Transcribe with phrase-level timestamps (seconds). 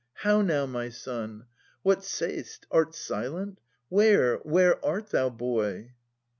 [0.15, 1.45] How now, my son?
[1.83, 2.65] What say'st?
[2.71, 3.59] Art silent?
[3.87, 5.93] Where— where art thou, boy?